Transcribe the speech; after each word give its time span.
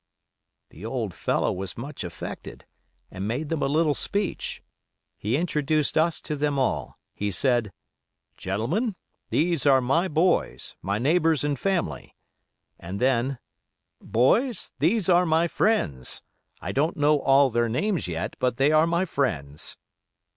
"The 0.71 0.83
old 0.83 1.13
fellow 1.13 1.51
was 1.53 1.77
much 1.77 2.03
affected, 2.03 2.65
and 3.11 3.27
made 3.27 3.49
them 3.49 3.61
a 3.61 3.67
little 3.67 3.93
speech. 3.93 4.63
He 5.15 5.37
introduced 5.37 5.95
us 5.95 6.19
to 6.21 6.35
them 6.35 6.57
all. 6.57 6.97
He 7.13 7.29
said: 7.29 7.71
'Gentlemen, 8.35 8.95
these 9.29 9.67
are 9.67 9.79
my 9.79 10.07
boys, 10.07 10.75
my 10.81 10.97
neighbors 10.97 11.43
and 11.43 11.59
family;' 11.59 12.15
and 12.79 12.99
then, 12.99 13.37
'Boys, 14.01 14.73
these 14.79 15.07
are 15.07 15.23
my 15.27 15.47
friends; 15.47 16.23
I 16.61 16.71
don't 16.71 16.97
know 16.97 17.19
all 17.19 17.51
their 17.51 17.69
names 17.69 18.07
yet, 18.07 18.35
but 18.39 18.57
they 18.57 18.71
are 18.71 18.87
my 18.87 19.05
friends. 19.05 19.77